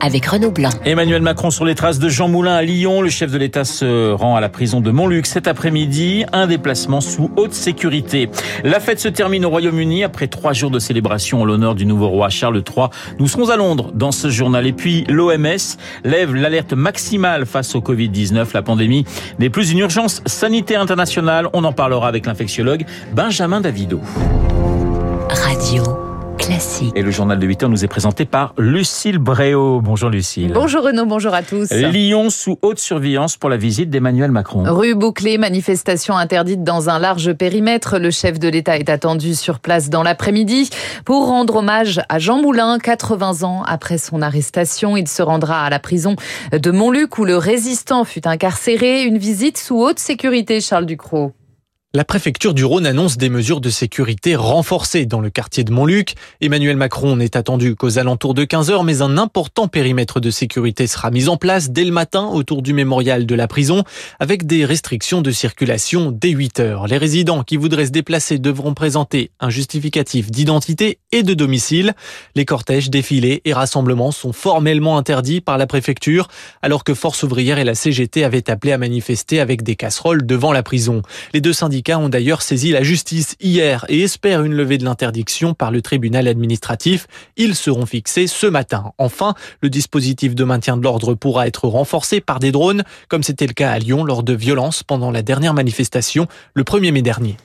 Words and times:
avec 0.00 0.26
Renaud 0.26 0.50
Blanc. 0.50 0.70
Emmanuel 0.84 1.22
Macron 1.22 1.50
sur 1.50 1.64
les 1.64 1.74
traces 1.74 1.98
de 1.98 2.08
Jean 2.08 2.28
Moulin 2.28 2.54
à 2.54 2.62
Lyon. 2.62 3.00
Le 3.00 3.08
chef 3.08 3.30
de 3.30 3.38
l'État 3.38 3.64
se 3.64 4.12
rend 4.12 4.36
à 4.36 4.40
la 4.40 4.48
prison 4.48 4.80
de 4.80 4.90
Montluc 4.90 5.26
cet 5.26 5.48
après-midi. 5.48 6.24
Un 6.32 6.46
déplacement 6.46 7.00
sous 7.00 7.30
haute 7.36 7.54
sécurité. 7.54 8.28
La 8.64 8.80
fête 8.80 9.00
se 9.00 9.08
termine 9.08 9.44
au 9.44 9.50
Royaume-Uni 9.50 10.04
après 10.04 10.26
trois 10.26 10.52
jours 10.52 10.70
de 10.70 10.78
célébration 10.78 11.42
en 11.42 11.44
l'honneur 11.44 11.74
du 11.74 11.86
nouveau 11.86 12.08
roi 12.08 12.28
Charles 12.28 12.62
III. 12.66 12.88
Nous 13.18 13.28
serons 13.28 13.50
à 13.50 13.56
Londres 13.56 13.92
dans 13.94 14.12
ce 14.12 14.28
journal. 14.28 14.66
Et 14.66 14.72
puis 14.72 15.04
l'OMS 15.08 15.76
lève 16.04 16.34
l'alerte 16.34 16.72
maximale 16.72 17.46
face 17.46 17.74
au 17.74 17.80
Covid-19. 17.80 18.48
La 18.54 18.62
pandémie 18.62 19.04
n'est 19.38 19.50
plus 19.50 19.72
une 19.72 19.78
urgence 19.78 20.22
sanitaire 20.26 20.80
internationale. 20.80 21.48
On 21.52 21.64
en 21.64 21.72
parlera 21.72 22.08
avec 22.08 22.26
l'infectiologue 22.26 22.84
Benjamin 23.12 23.60
Davido. 23.60 24.00
Radio. 25.30 26.03
Classique. 26.54 26.92
Et 26.94 27.02
le 27.02 27.10
journal 27.10 27.36
de 27.36 27.46
8 27.48 27.64
heures 27.64 27.68
nous 27.68 27.84
est 27.84 27.88
présenté 27.88 28.26
par 28.26 28.54
Lucille 28.58 29.18
Bréau. 29.18 29.80
Bonjour 29.80 30.08
Lucille. 30.08 30.52
Bonjour 30.54 30.84
Renaud, 30.84 31.04
bonjour 31.04 31.34
à 31.34 31.42
tous. 31.42 31.72
Lyon 31.72 32.30
sous 32.30 32.60
haute 32.62 32.78
surveillance 32.78 33.36
pour 33.36 33.50
la 33.50 33.56
visite 33.56 33.90
d'Emmanuel 33.90 34.30
Macron. 34.30 34.62
Rue 34.64 34.94
bouclée, 34.94 35.36
manifestation 35.36 36.16
interdite 36.16 36.62
dans 36.62 36.88
un 36.90 37.00
large 37.00 37.32
périmètre. 37.32 37.98
Le 37.98 38.12
chef 38.12 38.38
de 38.38 38.46
l'État 38.46 38.76
est 38.76 38.88
attendu 38.88 39.34
sur 39.34 39.58
place 39.58 39.90
dans 39.90 40.04
l'après-midi 40.04 40.70
pour 41.04 41.26
rendre 41.26 41.56
hommage 41.56 42.00
à 42.08 42.20
Jean 42.20 42.40
Moulin, 42.40 42.78
80 42.78 43.42
ans 43.42 43.64
après 43.66 43.98
son 43.98 44.22
arrestation. 44.22 44.96
Il 44.96 45.08
se 45.08 45.22
rendra 45.22 45.64
à 45.64 45.70
la 45.70 45.80
prison 45.80 46.14
de 46.52 46.70
Montluc 46.70 47.18
où 47.18 47.24
le 47.24 47.36
résistant 47.36 48.04
fut 48.04 48.28
incarcéré. 48.28 49.02
Une 49.02 49.18
visite 49.18 49.58
sous 49.58 49.80
haute 49.80 49.98
sécurité, 49.98 50.60
Charles 50.60 50.86
Ducrot. 50.86 51.32
La 51.96 52.04
préfecture 52.04 52.54
du 52.54 52.64
Rhône 52.64 52.86
annonce 52.86 53.18
des 53.18 53.28
mesures 53.28 53.60
de 53.60 53.70
sécurité 53.70 54.34
renforcées 54.34 55.06
dans 55.06 55.20
le 55.20 55.30
quartier 55.30 55.62
de 55.62 55.70
Montluc. 55.70 56.16
Emmanuel 56.40 56.76
Macron 56.76 57.14
n'est 57.14 57.36
attendu 57.36 57.76
qu'aux 57.76 58.00
alentours 58.00 58.34
de 58.34 58.42
15 58.42 58.72
heures, 58.72 58.82
mais 58.82 59.00
un 59.00 59.16
important 59.16 59.68
périmètre 59.68 60.18
de 60.18 60.32
sécurité 60.32 60.88
sera 60.88 61.12
mis 61.12 61.28
en 61.28 61.36
place 61.36 61.70
dès 61.70 61.84
le 61.84 61.92
matin 61.92 62.26
autour 62.26 62.62
du 62.62 62.72
mémorial 62.72 63.26
de 63.26 63.34
la 63.36 63.46
prison, 63.46 63.84
avec 64.18 64.44
des 64.44 64.64
restrictions 64.64 65.22
de 65.22 65.30
circulation 65.30 66.10
dès 66.10 66.30
8 66.30 66.58
heures. 66.58 66.88
Les 66.88 66.98
résidents 66.98 67.44
qui 67.44 67.56
voudraient 67.56 67.86
se 67.86 67.92
déplacer 67.92 68.40
devront 68.40 68.74
présenter 68.74 69.30
un 69.38 69.48
justificatif 69.48 70.32
d'identité 70.32 70.98
et 71.12 71.22
de 71.22 71.34
domicile. 71.34 71.94
Les 72.34 72.44
cortèges, 72.44 72.90
défilés 72.90 73.40
et 73.44 73.52
rassemblements 73.52 74.10
sont 74.10 74.32
formellement 74.32 74.98
interdits 74.98 75.40
par 75.40 75.58
la 75.58 75.68
préfecture, 75.68 76.26
alors 76.60 76.82
que 76.82 76.92
Force 76.92 77.22
ouvrière 77.22 77.58
et 77.58 77.64
la 77.64 77.76
CGT 77.76 78.24
avaient 78.24 78.50
appelé 78.50 78.72
à 78.72 78.78
manifester 78.78 79.38
avec 79.38 79.62
des 79.62 79.76
casseroles 79.76 80.26
devant 80.26 80.50
la 80.50 80.64
prison. 80.64 81.00
Les 81.32 81.40
deux 81.40 81.52
syndicats 81.52 81.83
ont 81.92 82.08
d'ailleurs 82.08 82.42
saisi 82.42 82.72
la 82.72 82.82
justice 82.82 83.36
hier 83.40 83.84
et 83.88 84.00
espèrent 84.00 84.42
une 84.42 84.54
levée 84.54 84.78
de 84.78 84.84
l'interdiction 84.84 85.54
par 85.54 85.70
le 85.70 85.82
tribunal 85.82 86.26
administratif. 86.26 87.06
Ils 87.36 87.54
seront 87.54 87.86
fixés 87.86 88.26
ce 88.26 88.46
matin. 88.46 88.92
Enfin, 88.98 89.34
le 89.60 89.70
dispositif 89.70 90.34
de 90.34 90.44
maintien 90.44 90.76
de 90.76 90.82
l'ordre 90.82 91.14
pourra 91.14 91.46
être 91.46 91.68
renforcé 91.68 92.20
par 92.20 92.40
des 92.40 92.52
drones, 92.52 92.84
comme 93.08 93.22
c'était 93.22 93.46
le 93.46 93.52
cas 93.52 93.70
à 93.70 93.78
Lyon 93.78 94.04
lors 94.04 94.22
de 94.22 94.32
violences 94.32 94.82
pendant 94.82 95.10
la 95.10 95.22
dernière 95.22 95.54
manifestation 95.54 96.26
le 96.54 96.64
1er 96.64 96.92
mai 96.92 97.02
dernier. 97.02 97.36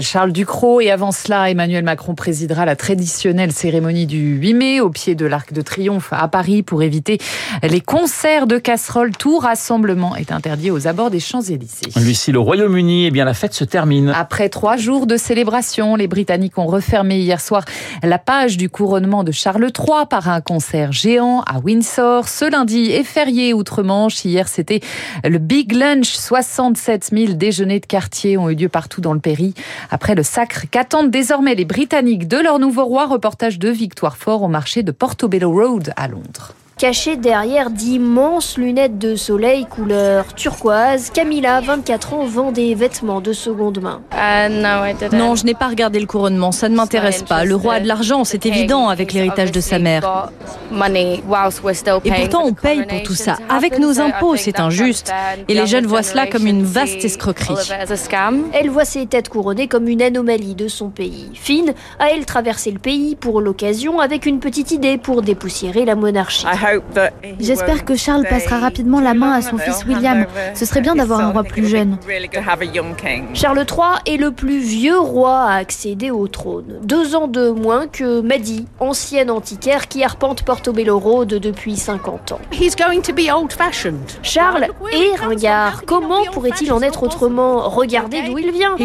Charles 0.00 0.32
Ducrot 0.32 0.80
et 0.80 0.90
avant 0.92 1.10
cela, 1.10 1.50
Emmanuel 1.50 1.82
Macron 1.82 2.14
présidera 2.14 2.64
la 2.64 2.76
traditionnelle 2.76 3.52
cérémonie 3.52 4.06
du 4.06 4.36
8 4.36 4.54
mai 4.54 4.80
au 4.80 4.90
pied 4.90 5.16
de 5.16 5.26
l'Arc 5.26 5.52
de 5.52 5.60
Triomphe 5.60 6.12
à 6.12 6.28
Paris 6.28 6.62
pour 6.62 6.84
éviter 6.84 7.18
les 7.62 7.80
concerts 7.80 8.46
de 8.46 8.58
casseroles. 8.58 9.10
Tout 9.16 9.38
rassemblement 9.38 10.14
est 10.14 10.30
interdit 10.30 10.70
aux 10.70 10.86
abords 10.86 11.10
des 11.10 11.18
Champs-Élysées. 11.18 11.90
Lucie, 11.96 12.30
le 12.30 12.38
Royaume-Uni, 12.38 13.06
eh 13.06 13.10
bien 13.10 13.24
la 13.24 13.34
fête 13.34 13.54
se 13.54 13.64
termine. 13.64 14.12
Après 14.14 14.48
trois 14.48 14.76
jours 14.76 15.06
de 15.06 15.16
célébration, 15.16 15.96
les 15.96 16.06
Britanniques 16.06 16.58
ont 16.58 16.66
refermé 16.66 17.18
hier 17.18 17.40
soir 17.40 17.64
la 18.04 18.18
page 18.18 18.56
du 18.56 18.70
couronnement 18.70 19.24
de 19.24 19.32
Charles 19.32 19.66
III 19.76 20.06
par 20.08 20.28
un 20.28 20.40
concert 20.40 20.92
géant 20.92 21.42
à 21.42 21.58
Windsor. 21.58 22.28
Ce 22.28 22.48
lundi 22.48 22.92
est 22.92 23.04
férié 23.04 23.52
outre-Manche. 23.52 24.24
Hier, 24.24 24.46
c'était 24.46 24.80
le 25.24 25.38
Big 25.38 25.72
Lunch. 25.72 26.14
67 26.14 27.10
000 27.12 27.32
déjeuners 27.32 27.80
de 27.80 27.86
quartier 27.86 28.38
ont 28.38 28.48
eu 28.48 28.54
lieu 28.54 28.68
partout 28.68 29.00
dans 29.00 29.12
le 29.12 29.20
pays 29.20 29.54
après 29.90 30.14
le 30.14 30.22
sacre 30.22 30.64
qu'attendent 30.70 31.10
désormais 31.10 31.54
les 31.54 31.64
Britanniques 31.64 32.28
de 32.28 32.38
leur 32.38 32.58
nouveau 32.58 32.84
roi. 32.84 33.06
Reportage 33.06 33.58
de 33.58 33.68
Victoire 33.68 34.16
Fort 34.16 34.42
au 34.42 34.48
marché 34.48 34.82
de 34.82 34.92
Portobello 34.92 35.50
Road 35.50 35.92
à 35.96 36.08
Londres. 36.08 36.54
Cachée 36.78 37.16
derrière 37.16 37.70
d'immenses 37.70 38.58
lunettes 38.58 38.98
de 38.98 39.16
soleil 39.16 39.64
couleur 39.64 40.34
turquoise, 40.34 41.08
Camilla, 41.08 41.62
24 41.62 42.12
ans, 42.12 42.26
vend 42.26 42.52
des 42.52 42.74
vêtements 42.74 43.22
de 43.22 43.32
seconde 43.32 43.80
main. 43.80 44.02
Non, 45.14 45.36
je 45.36 45.44
n'ai 45.46 45.54
pas 45.54 45.68
regardé 45.68 46.00
le 46.00 46.06
couronnement, 46.06 46.52
ça 46.52 46.68
ne 46.68 46.76
m'intéresse 46.76 47.22
pas. 47.22 47.46
Le 47.46 47.54
roi 47.54 47.74
a 47.74 47.80
de 47.80 47.88
l'argent, 47.88 48.24
c'est 48.24 48.44
évident, 48.44 48.90
avec 48.90 49.14
l'héritage 49.14 49.52
de 49.52 49.60
sa 49.60 49.78
mère. 49.78 50.30
Et 50.70 52.10
pourtant, 52.12 52.42
on 52.44 52.52
paye 52.52 52.84
pour 52.86 53.02
tout 53.04 53.14
ça. 53.14 53.38
Avec 53.48 53.78
nos 53.78 53.98
impôts, 53.98 54.36
c'est 54.36 54.60
injuste. 54.60 55.10
Et 55.48 55.54
les 55.54 55.66
jeunes 55.66 55.86
voient 55.86 56.02
cela 56.02 56.26
comme 56.26 56.46
une 56.46 56.62
vaste 56.62 57.02
escroquerie. 57.02 57.54
Elle 58.52 58.68
voit 58.68 58.84
ses 58.84 59.06
têtes 59.06 59.30
couronnées 59.30 59.66
comme 59.66 59.88
une 59.88 60.02
anomalie 60.02 60.54
de 60.54 60.68
son 60.68 60.90
pays. 60.90 61.30
Finn 61.32 61.72
a 61.98 62.10
elle 62.10 62.26
traversé 62.26 62.70
le 62.70 62.78
pays 62.78 63.16
pour 63.16 63.40
l'occasion 63.40 63.98
avec 63.98 64.26
une 64.26 64.40
petite 64.40 64.72
idée 64.72 64.98
pour 64.98 65.22
dépoussiérer 65.22 65.86
la 65.86 65.94
monarchie. 65.94 66.44
J'espère 67.40 67.84
que 67.84 67.96
Charles 67.96 68.24
passera 68.28 68.58
rapidement 68.58 69.00
la 69.00 69.14
main 69.14 69.32
à 69.32 69.42
son 69.42 69.58
fils 69.58 69.84
William. 69.86 70.26
Ce 70.54 70.64
serait 70.64 70.80
bien 70.80 70.94
d'avoir 70.94 71.20
un 71.20 71.30
roi 71.30 71.44
plus 71.44 71.66
jeune. 71.66 71.98
Charles 73.34 73.64
III 73.68 74.14
est 74.14 74.16
le 74.16 74.30
plus 74.32 74.58
vieux 74.58 74.98
roi 74.98 75.40
à 75.40 75.56
accéder 75.56 76.10
au 76.10 76.28
trône. 76.28 76.78
Deux 76.82 77.14
ans 77.14 77.28
de 77.28 77.50
moins 77.50 77.86
que 77.86 78.20
Maddy, 78.20 78.66
ancienne 78.80 79.30
antiquaire 79.30 79.88
qui 79.88 80.02
arpente 80.04 80.42
Portobello 80.42 80.98
Road 80.98 81.28
depuis 81.28 81.76
50 81.76 82.32
ans. 82.32 82.40
Charles 84.22 84.68
est 84.92 85.16
ringard. 85.16 85.84
Comment 85.86 86.24
pourrait-il 86.32 86.72
en 86.72 86.82
être 86.82 87.02
autrement? 87.02 87.68
Regardez 87.68 88.22
d'où 88.22 88.38
il 88.38 88.50
vient. 88.50 88.76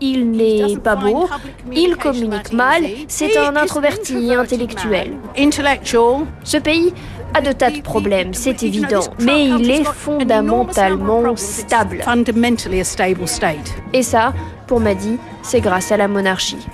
Il 0.00 0.30
n'est 0.32 0.76
pas 0.76 0.96
beau, 0.96 1.28
il 1.72 1.96
communique 1.96 2.52
mal, 2.52 2.84
c'est 3.08 3.36
un 3.38 3.56
introverti 3.56 4.34
intellectuel. 4.34 5.12
Ce 6.44 6.56
pays 6.58 6.92
a 7.34 7.40
de 7.40 7.52
tas 7.52 7.70
de 7.70 7.80
problèmes, 7.80 8.34
c'est 8.34 8.62
évident, 8.62 9.04
mais 9.20 9.48
il 9.48 9.70
est 9.70 9.84
fondamentalement 9.84 11.34
stable. 11.36 12.04
Et 13.92 14.02
ça, 14.02 14.32
pour 14.66 14.80
Maddy, 14.80 15.18
c'est 15.42 15.60
grâce 15.60 15.92
à 15.92 15.96
la 15.96 16.08
monarchie. 16.08 16.66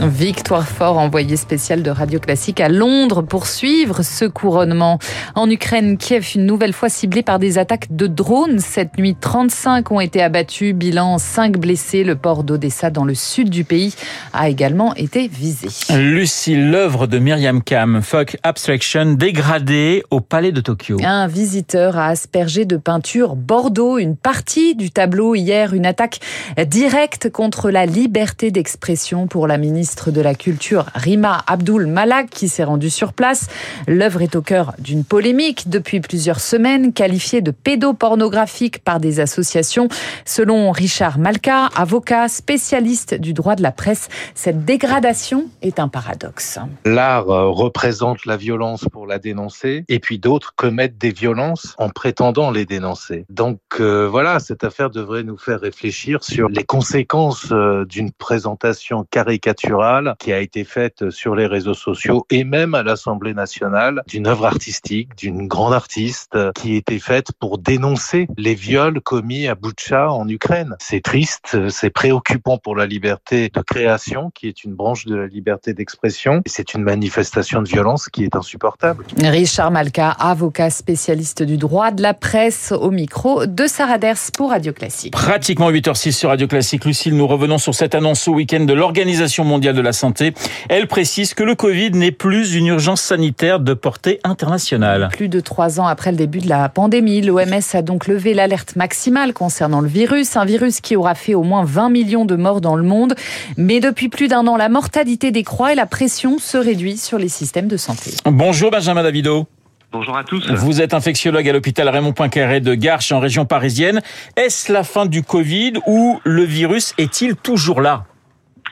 Victoire 0.00 0.66
Fort, 0.66 0.98
envoyé 0.98 1.36
spécial 1.36 1.82
de 1.82 1.90
Radio 1.90 2.18
Classique 2.18 2.60
à 2.60 2.68
Londres 2.68 3.22
pour 3.22 3.46
suivre 3.46 4.02
ce 4.02 4.24
couronnement. 4.24 4.98
En 5.34 5.48
Ukraine, 5.48 5.96
Kiev, 5.96 6.26
une 6.34 6.44
nouvelle 6.44 6.74
fois 6.74 6.90
ciblée 6.90 7.22
par 7.22 7.38
des 7.38 7.56
attaques 7.56 7.86
de 7.88 8.06
drones. 8.06 8.58
Cette 8.58 8.98
nuit, 8.98 9.16
35 9.18 9.90
ont 9.90 10.00
été 10.00 10.22
abattus, 10.22 10.74
bilan 10.74 11.16
5 11.16 11.56
blessés. 11.56 12.04
Le 12.04 12.16
port 12.16 12.44
d'Odessa 12.44 12.90
dans 12.90 13.06
le 13.06 13.14
sud 13.14 13.48
du 13.48 13.64
pays 13.64 13.94
a 14.34 14.50
également 14.50 14.94
été 14.94 15.28
visé. 15.28 15.68
Lucie, 15.96 16.54
l'œuvre 16.54 17.06
de 17.06 17.18
Myriam 17.18 17.62
Kam, 17.62 18.02
Folk 18.02 18.36
Abstraction, 18.42 19.14
dégradée 19.14 20.02
au 20.10 20.20
palais 20.20 20.52
de 20.52 20.60
Tokyo. 20.60 20.98
Un 21.02 21.28
visiteur 21.28 21.96
a 21.96 22.08
aspergé 22.08 22.66
de 22.66 22.76
peinture 22.76 23.34
Bordeaux 23.34 23.96
une 23.96 24.16
partie 24.16 24.74
du 24.74 24.90
tableau 24.90 25.34
hier, 25.34 25.72
une 25.72 25.86
attaque 25.86 26.20
directe 26.66 27.30
contre 27.30 27.70
la 27.70 27.86
liberté 27.86 28.50
d'expression 28.50 29.28
pour 29.28 29.46
la 29.46 29.56
ministre 29.56 30.10
de 30.10 30.20
la 30.20 30.34
Culture 30.34 30.86
Rima 30.94 31.42
Abdul 31.46 31.86
Malak 31.86 32.28
qui 32.28 32.48
s'est 32.48 32.64
rendue 32.64 32.90
sur 32.90 33.14
place. 33.14 33.46
L'œuvre 33.88 34.20
est 34.20 34.36
au 34.36 34.42
cœur 34.42 34.74
d'une 34.78 35.04
polémique 35.04 35.21
depuis 35.66 36.00
plusieurs 36.00 36.40
semaines, 36.40 36.92
qualifiée 36.92 37.40
de 37.40 37.52
pédopornographique 37.52 38.82
par 38.82 38.98
des 38.98 39.20
associations. 39.20 39.88
Selon 40.24 40.72
Richard 40.72 41.18
Malka, 41.18 41.66
avocat 41.76 42.28
spécialiste 42.28 43.14
du 43.14 43.32
droit 43.32 43.54
de 43.54 43.62
la 43.62 43.70
presse, 43.70 44.08
cette 44.34 44.64
dégradation 44.64 45.46
est 45.62 45.78
un 45.78 45.88
paradoxe. 45.88 46.58
L'art 46.84 47.26
représente 47.26 48.26
la 48.26 48.36
violence 48.36 48.84
pour 48.90 49.06
la 49.06 49.18
dénoncer 49.18 49.84
et 49.88 50.00
puis 50.00 50.18
d'autres 50.18 50.54
commettent 50.56 50.98
des 50.98 51.12
violences 51.12 51.74
en 51.78 51.88
prétendant 51.88 52.50
les 52.50 52.66
dénoncer. 52.66 53.24
Donc 53.30 53.60
euh, 53.78 54.08
voilà, 54.08 54.40
cette 54.40 54.64
affaire 54.64 54.90
devrait 54.90 55.22
nous 55.22 55.38
faire 55.38 55.60
réfléchir 55.60 56.24
sur 56.24 56.48
les 56.48 56.64
conséquences 56.64 57.52
euh, 57.52 57.84
d'une 57.84 58.10
présentation 58.12 59.06
caricaturale 59.10 60.14
qui 60.18 60.32
a 60.32 60.40
été 60.40 60.64
faite 60.64 61.10
sur 61.10 61.36
les 61.36 61.46
réseaux 61.46 61.74
sociaux 61.74 62.26
et 62.30 62.44
même 62.44 62.74
à 62.74 62.82
l'Assemblée 62.82 63.34
nationale 63.34 64.02
d'une 64.08 64.26
œuvre 64.26 64.46
artistique, 64.46 65.11
d'une 65.16 65.48
grande 65.48 65.74
artiste 65.74 66.36
qui 66.54 66.76
été 66.76 66.98
faite 66.98 67.32
pour 67.38 67.58
dénoncer 67.58 68.28
les 68.36 68.54
viols 68.54 69.00
commis 69.00 69.46
à 69.48 69.54
Boutcha 69.54 70.10
en 70.10 70.28
Ukraine. 70.28 70.76
C'est 70.80 71.02
triste, 71.02 71.56
c'est 71.68 71.90
préoccupant 71.90 72.58
pour 72.58 72.76
la 72.76 72.86
liberté 72.86 73.50
de 73.52 73.60
création 73.60 74.30
qui 74.34 74.48
est 74.48 74.64
une 74.64 74.74
branche 74.74 75.06
de 75.06 75.14
la 75.14 75.26
liberté 75.26 75.74
d'expression. 75.74 76.42
C'est 76.46 76.74
une 76.74 76.82
manifestation 76.82 77.62
de 77.62 77.68
violence 77.68 78.08
qui 78.08 78.24
est 78.24 78.36
insupportable. 78.36 79.04
Richard 79.18 79.70
Malka, 79.70 80.10
avocat 80.10 80.70
spécialiste 80.70 81.42
du 81.42 81.56
droit 81.56 81.90
de 81.90 82.02
la 82.02 82.14
presse 82.14 82.72
au 82.72 82.90
micro 82.90 83.46
de 83.46 83.66
Sarah 83.66 83.98
Ders 83.98 84.18
pour 84.36 84.50
Radio 84.50 84.72
Classique. 84.72 85.12
Pratiquement 85.12 85.70
8h06 85.70 86.12
sur 86.12 86.28
Radio 86.30 86.46
Classique. 86.46 86.84
Lucille, 86.84 87.16
nous 87.16 87.26
revenons 87.26 87.58
sur 87.58 87.74
cette 87.74 87.94
annonce 87.94 88.26
au 88.28 88.32
week-end 88.32 88.64
de 88.64 88.72
l'Organisation 88.72 89.44
mondiale 89.44 89.74
de 89.74 89.80
la 89.80 89.92
santé. 89.92 90.34
Elle 90.68 90.86
précise 90.86 91.34
que 91.34 91.42
le 91.42 91.54
Covid 91.54 91.90
n'est 91.92 92.12
plus 92.12 92.54
une 92.54 92.66
urgence 92.66 93.00
sanitaire 93.00 93.60
de 93.60 93.74
portée 93.74 94.20
internationale. 94.24 95.01
Plus 95.08 95.28
de 95.28 95.40
trois 95.40 95.80
ans 95.80 95.86
après 95.86 96.10
le 96.10 96.16
début 96.16 96.40
de 96.40 96.48
la 96.48 96.68
pandémie, 96.68 97.22
l'OMS 97.22 97.60
a 97.74 97.82
donc 97.82 98.06
levé 98.06 98.34
l'alerte 98.34 98.76
maximale 98.76 99.32
concernant 99.32 99.80
le 99.80 99.88
virus, 99.88 100.36
un 100.36 100.44
virus 100.44 100.80
qui 100.80 100.96
aura 100.96 101.14
fait 101.14 101.34
au 101.34 101.42
moins 101.42 101.64
20 101.64 101.90
millions 101.90 102.24
de 102.24 102.36
morts 102.36 102.60
dans 102.60 102.76
le 102.76 102.82
monde. 102.82 103.14
Mais 103.56 103.80
depuis 103.80 104.08
plus 104.08 104.28
d'un 104.28 104.46
an, 104.46 104.56
la 104.56 104.68
mortalité 104.68 105.30
décroît 105.30 105.72
et 105.72 105.76
la 105.76 105.86
pression 105.86 106.38
se 106.38 106.56
réduit 106.56 106.96
sur 106.96 107.18
les 107.18 107.28
systèmes 107.28 107.68
de 107.68 107.76
santé. 107.76 108.12
Bonjour 108.24 108.70
Benjamin 108.70 109.02
Davido. 109.02 109.46
Bonjour 109.92 110.16
à 110.16 110.24
tous. 110.24 110.50
Vous 110.50 110.80
êtes 110.80 110.94
infectiologue 110.94 111.46
à 111.46 111.52
l'hôpital 111.52 111.86
Raymond 111.86 112.14
Poincaré 112.14 112.60
de 112.60 112.74
Garches 112.74 113.12
en 113.12 113.20
région 113.20 113.44
parisienne. 113.44 114.00
Est-ce 114.36 114.72
la 114.72 114.84
fin 114.84 115.04
du 115.04 115.22
Covid 115.22 115.74
ou 115.86 116.18
le 116.24 116.44
virus 116.44 116.94
est-il 116.96 117.36
toujours 117.36 117.82
là? 117.82 118.04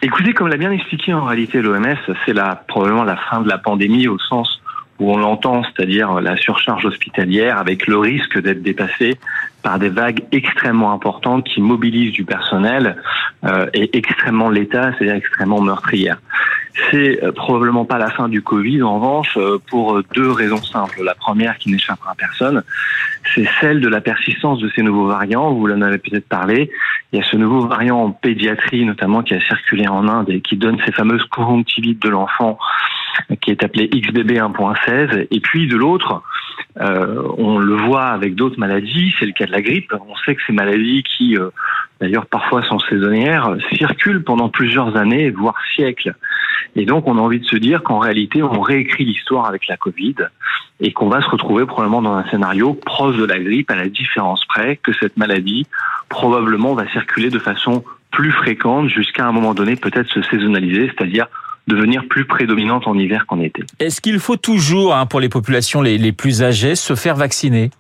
Écoutez, 0.01 0.33
comme 0.33 0.49
l'a 0.49 0.57
bien 0.57 0.73
expliqué 0.73 1.13
en 1.13 1.27
réalité 1.27 1.61
l'OMS, 1.61 1.95
c'est 2.25 2.33
probablement 2.69 3.05
la 3.05 3.17
fin 3.17 3.43
de 3.43 3.49
la 3.49 3.59
pandémie 3.59 4.09
au 4.09 4.19
sens 4.19 4.60
où 5.01 5.13
on 5.13 5.17
l'entend, 5.17 5.63
c'est-à-dire 5.65 6.21
la 6.21 6.37
surcharge 6.37 6.85
hospitalière 6.85 7.59
avec 7.59 7.87
le 7.87 7.99
risque 7.99 8.41
d'être 8.41 8.63
dépassé 8.63 9.19
par 9.63 9.79
des 9.79 9.89
vagues 9.89 10.23
extrêmement 10.33 10.93
importantes 10.93 11.45
qui 11.45 11.61
mobilisent 11.61 12.13
du 12.13 12.25
personnel 12.25 12.97
euh, 13.45 13.67
et 13.75 13.97
extrêmement 13.97 14.51
létales, 14.51 14.95
c'est-à-dire 14.99 15.17
extrêmement 15.17 15.61
meurtrières. 15.61 16.19
C'est 16.91 17.23
euh, 17.23 17.33
probablement 17.33 17.85
pas 17.85 17.99
la 17.99 18.11
fin 18.11 18.29
du 18.29 18.43
Covid, 18.43 18.83
en 18.83 18.95
revanche, 18.95 19.37
euh, 19.37 19.59
pour 19.69 20.03
deux 20.15 20.31
raisons 20.31 20.63
simples. 20.63 21.03
La 21.03 21.15
première, 21.15 21.59
qui 21.59 21.71
n'échappera 21.71 22.13
à 22.13 22.15
personne, 22.15 22.63
c'est 23.35 23.49
celle 23.61 23.81
de 23.81 23.89
la 23.89 24.01
persistance 24.01 24.61
de 24.61 24.71
ces 24.75 24.83
nouveaux 24.83 25.07
variants. 25.07 25.53
Vous 25.53 25.67
en 25.69 25.83
avez 25.83 25.99
peut-être 25.99 26.29
parlé. 26.29 26.71
Il 27.13 27.19
y 27.19 27.23
a 27.23 27.25
ce 27.25 27.37
nouveau 27.37 27.67
variant 27.67 27.99
en 27.99 28.11
pédiatrie, 28.11 28.85
notamment, 28.85 29.23
qui 29.23 29.35
a 29.35 29.41
circulé 29.41 29.89
en 29.89 30.09
Inde 30.09 30.31
et 30.31 30.41
qui 30.41 30.57
donne 30.57 30.79
ces 30.85 30.93
fameuses 30.93 31.25
conjonctivites 31.25 32.01
de 32.01 32.09
l'enfant, 32.09 32.59
qui 33.41 33.51
est 33.51 33.65
appelé 33.65 33.89
XBB 33.89 34.33
1.16. 34.33 35.29
Et 35.31 35.41
puis, 35.41 35.67
de 35.67 35.77
l'autre, 35.77 36.23
euh, 36.81 37.23
on 37.37 37.59
le 37.59 37.75
voit 37.75 38.07
avec 38.07 38.35
d'autres 38.35 38.59
maladies, 38.59 39.15
c'est 39.19 39.27
le 39.27 39.33
cas 39.33 39.47
de 39.47 39.53
la 39.53 39.63
grippe. 39.63 39.93
On 40.09 40.17
sait 40.25 40.35
que 40.35 40.43
ces 40.47 40.53
maladies 40.53 41.03
qui, 41.03 41.37
euh, 41.37 41.51
d'ailleurs 42.01 42.27
parfois 42.27 42.63
sont 42.63 42.79
saisonnières, 42.79 43.57
circulent 43.77 44.23
pendant 44.23 44.49
plusieurs 44.49 44.97
années, 44.97 45.31
voire 45.31 45.57
siècles. 45.75 46.15
Et 46.77 46.87
donc 46.87 47.09
on 47.09 47.19
a 47.19 47.21
envie 47.21 47.41
de 47.41 47.47
se 47.47 47.57
dire 47.57 47.83
qu'en 47.83 47.99
réalité 47.99 48.43
on 48.43 48.61
réécrit 48.61 49.05
l'histoire 49.05 49.47
avec 49.47 49.67
la 49.67 49.77
Covid 49.77 50.15
et 50.79 50.93
qu'on 50.93 51.09
va 51.09 51.21
se 51.21 51.29
retrouver 51.29 51.67
probablement 51.67 52.03
dans 52.03 52.15
un 52.15 52.25
scénario 52.31 52.75
proche 52.75 53.17
de 53.17 53.25
la 53.25 53.39
grippe 53.39 53.71
à 53.71 53.77
la 53.77 53.89
différence 53.89 54.45
près 54.45 54.77
que 54.77 54.93
cette 54.93 55.17
maladie 55.17 55.67
probablement 56.09 56.75
va 56.75 56.89
circuler 56.89 57.29
de 57.29 57.41
façon 57.41 57.85
plus 58.13 58.33
fréquente 58.33 58.89
jusqu'à 58.89 59.27
un 59.27 59.33
moment 59.33 59.55
donné 59.55 59.77
peut-être 59.77 60.09
se 60.09 60.23
saisonnaliser, 60.23 60.87
c'est-à-dire 60.87 61.27
devenir 61.67 62.07
plus 62.09 62.25
prédominante 62.25 62.87
en 62.87 62.95
hiver 62.95 63.27
qu'en 63.27 63.41
été. 63.41 63.65
Est-ce 63.79 64.01
qu'il 64.01 64.19
faut 64.19 64.37
toujours, 64.37 64.95
hein, 64.95 65.07
pour 65.07 65.21
les 65.21 65.29
populations 65.29 65.83
les, 65.83 65.99
les 65.99 66.13
plus 66.13 66.43
âgées, 66.43 66.75
se 66.75 66.95
faire 66.95 67.17
vacciner? 67.17 67.71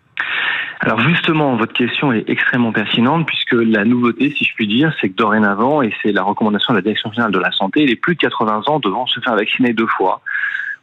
Alors 0.82 0.98
justement, 1.00 1.56
votre 1.56 1.74
question 1.74 2.10
est 2.10 2.24
extrêmement 2.28 2.72
pertinente 2.72 3.26
puisque 3.26 3.52
la 3.52 3.84
nouveauté, 3.84 4.34
si 4.36 4.44
je 4.44 4.54
puis 4.54 4.66
dire, 4.66 4.94
c'est 5.00 5.10
que 5.10 5.14
dorénavant, 5.14 5.82
et 5.82 5.92
c'est 6.02 6.10
la 6.10 6.22
recommandation 6.22 6.72
de 6.72 6.78
la 6.78 6.82
Direction 6.82 7.12
générale 7.12 7.32
de 7.32 7.38
la 7.38 7.52
santé, 7.52 7.84
les 7.84 7.96
plus 7.96 8.14
de 8.14 8.20
80 8.20 8.62
ans 8.66 8.80
devront 8.80 9.06
se 9.06 9.20
faire 9.20 9.36
vacciner 9.36 9.74
deux 9.74 9.86
fois 9.86 10.22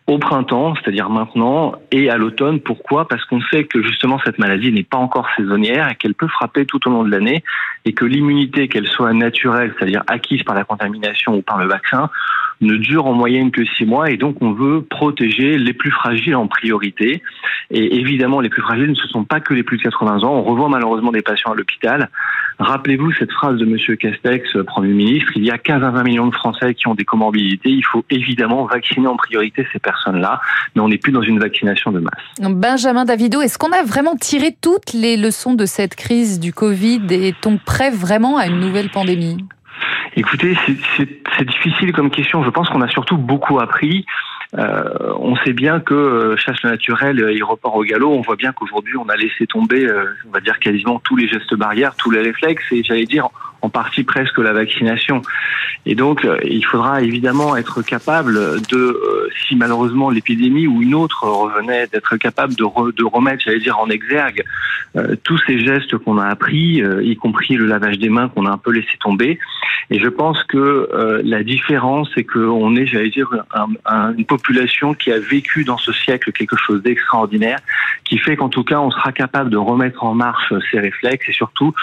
au 0.05 0.19
printemps, 0.19 0.73
c'est-à-dire 0.75 1.09
maintenant, 1.09 1.73
et 1.91 2.09
à 2.09 2.15
l'automne. 2.15 2.61
Pourquoi? 2.61 3.07
Parce 3.07 3.25
qu'on 3.25 3.41
sait 3.51 3.65
que 3.65 3.81
justement 3.81 4.19
cette 4.23 4.39
maladie 4.39 4.71
n'est 4.71 4.83
pas 4.83 4.97
encore 4.97 5.27
saisonnière 5.35 5.89
et 5.89 5.95
qu'elle 5.95 6.13
peut 6.13 6.29
frapper 6.29 6.65
tout 6.65 6.88
au 6.88 6.91
long 6.91 7.03
de 7.03 7.11
l'année 7.11 7.43
et 7.83 7.93
que 7.93 8.05
l'immunité, 8.05 8.69
qu'elle 8.69 8.88
soit 8.88 9.13
naturelle, 9.13 9.73
c'est-à-dire 9.77 10.03
acquise 10.07 10.43
par 10.43 10.55
la 10.55 10.63
contamination 10.63 11.35
ou 11.35 11.41
par 11.41 11.57
le 11.57 11.67
vaccin, 11.67 12.09
ne 12.62 12.75
dure 12.75 13.06
en 13.06 13.13
moyenne 13.13 13.51
que 13.51 13.65
six 13.65 13.86
mois 13.86 14.09
et 14.09 14.18
donc 14.18 14.42
on 14.42 14.51
veut 14.51 14.81
protéger 14.81 15.57
les 15.57 15.74
plus 15.74 15.92
fragiles 15.92 16.36
en 16.36 16.48
priorité. 16.48 17.21
Et 17.69 17.98
évidemment, 17.98 18.39
les 18.39 18.50
plus 18.50 18.62
fragiles 18.62 18.89
ne 18.89 18.95
ce 18.95 19.07
sont 19.07 19.24
pas 19.24 19.39
que 19.39 19.54
les 19.54 19.63
plus 19.63 19.77
de 19.77 19.83
80 19.83 20.24
ans. 20.24 20.33
On 20.33 20.44
revoit 20.44 20.69
malheureusement 20.69 21.12
des 21.12 21.21
patients 21.21 21.51
à 21.51 21.56
l'hôpital. 21.56 22.09
Rappelez-vous 22.59 23.12
cette 23.13 23.31
phrase 23.31 23.57
de 23.57 23.65
Monsieur 23.65 23.95
Castex, 23.95 24.56
euh, 24.56 24.63
Premier 24.63 24.94
ministre, 24.94 25.31
il 25.36 25.45
y 25.45 25.51
a 25.51 25.59
15 25.59 25.83
à 25.83 25.92
20 25.92 26.04
millions 26.04 26.27
de 26.27 26.33
Français 26.33 26.74
qui 26.74 26.88
ont 26.88 26.95
des 26.95 27.06
comorbidités. 27.06 27.69
Il 27.69 27.86
faut 27.86 28.04
évidemment 28.09 28.65
vacciner 28.65 29.07
en 29.07 29.15
priorité 29.15 29.68
ces 29.71 29.77
personnes-là, 29.77 30.42
mais 30.75 30.81
on 30.81 30.88
n'est 30.88 30.98
plus 30.98 31.12
dans 31.12 31.21
une 31.21 31.39
vaccination 31.39 31.92
de 31.92 32.00
masse. 32.00 32.51
Benjamin 32.51 33.06
Davido, 33.06 33.42
est-ce 33.42 33.60
qu'on 33.60 33.71
a 33.71 33.83
vraiment 33.83 34.15
tiré 34.15 34.56
toutes 34.60 34.94
les 34.94 35.18
leçons 35.18 35.53
de 35.53 35.65
cette 35.65 35.95
crise 35.95 36.39
du 36.39 36.51
Covid 36.51 37.01
et 37.12 37.27
est-on 37.30 37.57
prêt 37.57 37.92
vraiment 37.92 38.38
à 38.38 38.48
une 38.48 38.60
nouvelle 38.60 38.89
pandémie? 38.89 39.38
Écoutez, 40.17 40.57
c'est 40.97 41.45
difficile 41.45 41.93
comme 41.93 42.09
question. 42.09 42.43
Je 42.43 42.49
pense 42.49 42.67
qu'on 42.69 42.81
a 42.81 42.87
surtout 42.87 43.17
beaucoup 43.17 43.59
appris. 43.59 44.03
Euh, 44.57 45.13
on 45.19 45.35
sait 45.35 45.53
bien 45.53 45.79
que 45.79 45.93
euh, 45.93 46.37
chasse 46.37 46.63
naturelle 46.63 47.19
et 47.19 47.43
report 47.43 47.75
au 47.75 47.83
galop, 47.83 48.13
on 48.13 48.21
voit 48.21 48.37
bien 48.37 48.51
qu'aujourd'hui 48.51 48.95
on 48.97 49.07
a 49.09 49.15
laissé 49.15 49.45
tomber, 49.45 49.85
euh, 49.85 50.05
on 50.25 50.31
va 50.31 50.39
dire 50.39 50.57
quasiment 50.57 50.99
tous 50.99 51.17
les 51.17 51.27
gestes 51.27 51.53
barrières, 51.53 51.95
tous 51.97 52.11
les 52.11 52.21
réflexes, 52.21 52.63
et 52.71 52.81
j'allais 52.81 53.05
dire 53.05 53.27
en 53.61 53.69
partie 53.69 54.03
presque 54.03 54.39
la 54.39 54.53
vaccination. 54.53 55.21
Et 55.85 55.95
donc, 55.95 56.25
euh, 56.25 56.38
il 56.44 56.65
faudra 56.65 57.01
évidemment 57.01 57.56
être 57.56 57.81
capable 57.81 58.62
de, 58.69 58.77
euh, 58.77 59.29
si 59.47 59.56
malheureusement 59.56 60.09
l'épidémie 60.09 60.68
ou 60.68 60.81
une 60.81 60.95
autre 60.95 61.24
revenait, 61.24 61.88
d'être 61.88 62.18
capable 62.18 62.56
de, 62.56 62.91
de 62.91 63.06
remettre, 63.06 63.44
j'allais 63.45 63.59
dire, 63.59 63.79
en 63.79 63.89
exergue 63.89 64.44
euh, 64.95 65.15
tous 65.24 65.38
ces 65.47 65.59
gestes 65.59 65.97
qu'on 65.97 66.18
a 66.18 66.25
appris, 66.25 66.81
y 67.01 67.15
compris 67.15 67.56
le 67.56 67.65
lavage 67.65 68.00
des 68.00 68.09
mains 68.09 68.29
qu'on 68.29 68.45
a 68.45 68.51
un 68.51 68.57
peu 68.57 68.71
laissé 68.71 68.97
tomber. 69.00 69.39
Et 69.89 70.00
je 70.00 70.09
pense 70.09 70.44
que 70.44 71.21
la 71.24 71.44
différence, 71.44 72.09
c'est 72.13 72.25
qu'on 72.25 72.75
est, 72.75 72.85
j'allais 72.85 73.09
dire, 73.09 73.29
une 74.18 74.25
population 74.25 74.94
qui 74.94 75.13
a 75.13 75.19
vécu 75.19 75.63
dans 75.63 75.77
ce 75.77 75.94
siècle 75.94 76.33
quelque 76.33 76.57
chose 76.57 76.81
d'extraordinaire, 76.81 77.59
qui 78.03 78.18
fait 78.18 78.35
qu'en 78.35 78.50
tout 78.50 78.65
cas, 78.65 78.79
on 78.79 78.91
sera 78.91 79.13
capable 79.13 79.50
de 79.50 79.57
remettre 79.57 80.03
en 80.03 80.13
marche 80.13 80.53
ces 80.71 80.79
réflexes 80.79 81.29
et 81.29 81.33
surtout 81.33 81.74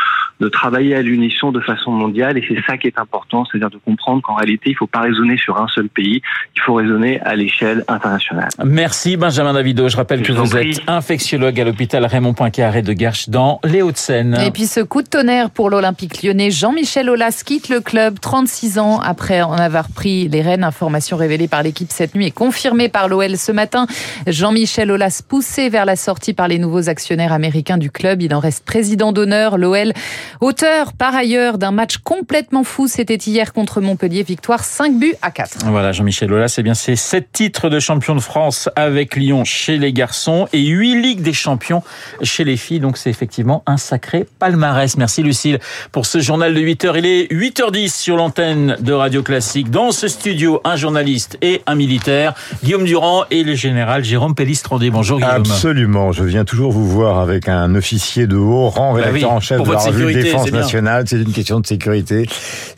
de 0.40 0.48
travailler 0.48 0.94
à 0.94 1.02
l'unisson 1.02 1.52
de 1.52 1.60
façon 1.60 1.92
mondiale. 1.92 2.36
Et 2.36 2.44
c'est 2.46 2.62
ça 2.66 2.76
qui 2.76 2.86
est 2.86 2.98
important, 2.98 3.44
c'est-à-dire 3.44 3.70
de 3.70 3.78
comprendre 3.84 4.22
qu'en 4.22 4.34
réalité, 4.34 4.70
il 4.70 4.72
ne 4.72 4.76
faut 4.76 4.86
pas 4.86 5.00
raisonner 5.00 5.36
sur 5.36 5.60
un 5.60 5.68
seul 5.68 5.88
pays, 5.88 6.22
il 6.56 6.62
faut 6.62 6.74
raisonner 6.74 7.20
à 7.20 7.34
l'échelle 7.36 7.84
internationale. 7.88 8.48
Merci 8.64 9.16
Benjamin 9.16 9.52
Davido. 9.52 9.88
Je 9.88 9.96
rappelle 9.96 10.22
que 10.22 10.32
vous 10.32 10.56
êtes 10.56 10.80
infectiologue 10.86 11.60
à 11.60 11.64
l'hôpital 11.64 12.04
Raymond 12.04 12.34
Poincaré 12.34 12.82
de 12.82 12.92
Garches 12.92 13.28
dans 13.28 13.60
les 13.64 13.82
Hauts-de-Seine. 13.82 14.38
Et 14.46 14.50
puis 14.50 14.66
ce 14.66 14.80
coup 14.80 15.02
de 15.02 15.08
tonnerre 15.08 15.50
pour 15.50 15.70
l'Olympique 15.70 16.22
lyonnais, 16.22 16.50
Jean-Michel 16.50 17.10
Aulas 17.10 17.42
quitte 17.44 17.68
le 17.68 17.80
club 17.80 18.18
36 18.20 18.78
ans 18.78 19.00
après 19.00 19.42
en 19.42 19.54
avoir 19.54 19.88
pris 19.88 20.28
les 20.28 20.42
rênes. 20.42 20.64
Information 20.64 21.16
révélée 21.16 21.48
par 21.48 21.62
l'équipe 21.62 21.90
cette 21.90 22.14
nuit 22.14 22.26
et 22.26 22.30
confirmée 22.30 22.88
par 22.88 23.08
l'OL 23.08 23.36
ce 23.36 23.52
matin. 23.52 23.86
Jean-Michel 24.26 24.90
Aulas 24.90 25.22
poussé 25.26 25.68
vers 25.68 25.84
la 25.84 25.96
sortie 25.96 26.32
par 26.32 26.48
les 26.48 26.58
nouveaux 26.58 26.88
actionnaires 26.88 27.32
américains 27.32 27.78
du 27.78 27.90
club. 27.90 28.22
Il 28.22 28.34
en 28.34 28.40
reste 28.40 28.64
président 28.64 29.12
d'honneur. 29.12 29.58
L'OL, 29.58 29.92
auteur 30.40 30.92
par 30.92 31.14
ailleurs 31.14 31.58
d'un 31.58 31.70
match 31.70 31.98
complètement 31.98 32.64
fou, 32.64 32.86
c'était 32.86 33.14
hier 33.14 33.52
contre 33.52 33.73
Montpellier, 33.80 34.24
victoire 34.24 34.64
5 34.64 34.98
buts 34.98 35.14
à 35.22 35.30
4. 35.30 35.66
Voilà, 35.66 35.92
Jean-Michel 35.92 36.32
Aulas, 36.32 36.48
c'est 36.48 36.62
bien 36.62 36.74
c'est 36.74 36.96
7 36.96 37.30
titres 37.32 37.70
de 37.70 37.78
champion 37.78 38.14
de 38.16 38.20
France 38.20 38.68
avec 38.76 39.16
Lyon 39.16 39.44
chez 39.44 39.78
les 39.78 39.92
garçons 39.92 40.48
et 40.52 40.60
8 40.60 41.00
Ligues 41.00 41.22
des 41.22 41.32
champions 41.32 41.82
chez 42.22 42.44
les 42.44 42.56
filles. 42.56 42.80
Donc 42.80 42.98
c'est 42.98 43.08
effectivement 43.08 43.62
un 43.66 43.76
sacré 43.76 44.26
palmarès. 44.38 44.96
Merci 44.96 45.22
Lucille 45.22 45.60
pour 45.92 46.06
ce 46.06 46.18
journal 46.18 46.52
de 46.52 46.60
8h. 46.60 46.94
Il 46.98 47.06
est 47.06 47.32
8h10 47.32 47.96
sur 47.96 48.16
l'antenne 48.16 48.76
de 48.80 48.92
Radio 48.92 49.22
Classique. 49.22 49.70
Dans 49.70 49.92
ce 49.92 50.08
studio, 50.08 50.60
un 50.64 50.76
journaliste 50.76 51.38
et 51.40 51.62
un 51.66 51.76
militaire, 51.76 52.34
Guillaume 52.64 52.84
Durand 52.84 53.24
et 53.30 53.44
le 53.44 53.54
général 53.54 54.04
Jérôme 54.04 54.34
Pellistrandé. 54.34 54.90
Bonjour 54.90 55.18
Guillaume. 55.18 55.36
Absolument, 55.36 56.12
je 56.12 56.24
viens 56.24 56.44
toujours 56.44 56.72
vous 56.72 56.86
voir 56.86 57.20
avec 57.20 57.48
un 57.48 57.74
officier 57.76 58.26
de 58.26 58.36
haut 58.36 58.68
rang, 58.68 58.94
bah 58.94 59.02
rédacteur 59.04 59.30
en 59.30 59.40
chef 59.40 59.62
de 59.62 59.70
la 59.70 59.78
revue 59.78 60.12
Défense 60.12 60.50
nationale. 60.50 61.04
C'est 61.06 61.16
une 61.16 61.32
question 61.32 61.44
question 61.44 61.60
de 61.60 61.66
sécurité. 61.66 62.26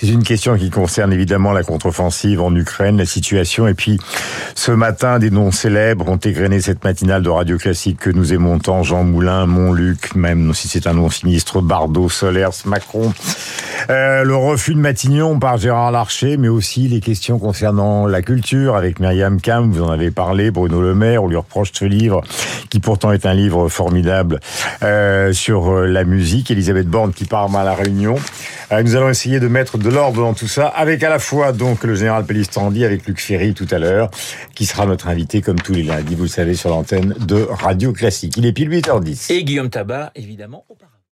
C'est 0.00 0.08
une 0.08 0.24
question 0.24 0.56
qui 0.58 0.70
concerne 0.70 0.85
évidemment 1.10 1.52
la 1.52 1.62
contre-offensive 1.62 2.40
en 2.40 2.54
Ukraine, 2.54 2.98
la 2.98 3.06
situation. 3.06 3.68
Et 3.68 3.74
puis, 3.74 3.98
ce 4.54 4.72
matin, 4.72 5.18
des 5.18 5.30
noms 5.30 5.50
célèbres 5.50 6.08
ont 6.08 6.16
égrené 6.16 6.60
cette 6.60 6.84
matinale 6.84 7.22
de 7.22 7.28
Radio 7.28 7.58
Classique 7.58 7.98
que 7.98 8.10
nous 8.10 8.32
aimons 8.32 8.58
tant. 8.58 8.82
Jean 8.82 9.04
Moulin, 9.04 9.46
Montluc, 9.46 10.14
même 10.14 10.54
si 10.54 10.68
c'est 10.68 10.86
un 10.86 10.94
nom 10.94 11.10
sinistre, 11.10 11.60
Bardot, 11.60 12.08
Solers, 12.08 12.64
Macron. 12.64 13.12
Euh, 13.90 14.24
le 14.24 14.34
refus 14.34 14.74
de 14.74 14.80
Matignon 14.80 15.38
par 15.38 15.58
Gérard 15.58 15.92
Larcher, 15.92 16.36
mais 16.36 16.48
aussi 16.48 16.88
les 16.88 17.00
questions 17.00 17.38
concernant 17.38 18.06
la 18.06 18.22
culture 18.22 18.74
avec 18.74 19.00
Myriam 19.00 19.40
Kam, 19.40 19.70
vous 19.70 19.82
en 19.82 19.90
avez 19.90 20.10
parlé, 20.10 20.50
Bruno 20.50 20.80
Le 20.80 20.94
Maire, 20.94 21.22
on 21.22 21.28
lui 21.28 21.36
reproche 21.36 21.70
ce 21.72 21.84
livre, 21.84 22.22
qui 22.70 22.80
pourtant 22.80 23.12
est 23.12 23.26
un 23.26 23.34
livre 23.34 23.68
formidable 23.68 24.40
euh, 24.82 25.32
sur 25.32 25.70
euh, 25.70 25.86
la 25.86 26.04
musique. 26.04 26.50
Elisabeth 26.50 26.88
Borne 26.88 27.12
qui 27.12 27.24
part 27.24 27.54
à 27.54 27.64
la 27.64 27.74
Réunion. 27.74 28.16
Nous 28.72 28.96
allons 28.96 29.08
essayer 29.08 29.38
de 29.38 29.46
mettre 29.46 29.78
de 29.78 29.88
l'ordre 29.88 30.20
dans 30.20 30.34
tout 30.34 30.48
ça, 30.48 30.66
avec 30.76 31.02
à 31.02 31.08
la 31.08 31.18
fois 31.18 31.52
donc 31.52 31.84
le 31.84 31.94
général 31.94 32.24
Pellistrandi, 32.24 32.84
avec 32.84 33.06
Luc 33.06 33.20
Ferry 33.20 33.54
tout 33.54 33.66
à 33.70 33.78
l'heure, 33.78 34.10
qui 34.54 34.66
sera 34.66 34.86
notre 34.86 35.08
invité 35.08 35.40
comme 35.40 35.58
tous 35.58 35.72
les 35.72 35.82
lundis, 35.82 36.14
vous 36.14 36.24
le 36.24 36.28
savez, 36.28 36.54
sur 36.54 36.70
l'antenne 36.70 37.14
de 37.26 37.42
Radio 37.42 37.92
Classique. 37.92 38.34
Il 38.36 38.46
est 38.46 38.52
pile 38.52 38.70
8h10. 38.70 39.32
Et 39.32 39.44
Guillaume 39.44 39.70
Tabar, 39.70 40.10
évidemment, 40.14 40.64
auparavant. 40.68 40.95